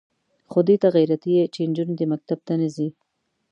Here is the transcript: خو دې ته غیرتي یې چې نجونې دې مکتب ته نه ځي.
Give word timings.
خو 0.51 0.59
دې 0.67 0.75
ته 0.81 0.87
غیرتي 0.95 1.31
یې 1.37 1.45
چې 1.53 1.59
نجونې 1.69 1.95
دې 1.99 2.05
مکتب 2.13 2.39
ته 2.47 2.53
نه 2.61 2.67
ځي. 2.75 2.87